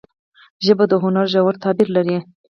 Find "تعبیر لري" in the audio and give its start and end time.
1.63-2.17